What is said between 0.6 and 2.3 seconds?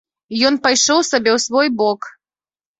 пайшоў сабе ў свой бок.